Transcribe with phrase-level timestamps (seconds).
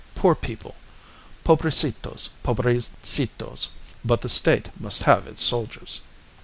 [0.15, 0.73] Poor people!
[1.43, 2.29] Pobrecitos!
[2.43, 3.67] Pobrecitos!
[4.03, 6.01] But the State must have its soldiers."